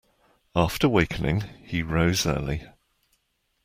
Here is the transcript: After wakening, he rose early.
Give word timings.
After 0.55 0.89
wakening, 0.89 1.41
he 1.63 1.83
rose 1.83 2.25
early. 2.25 2.67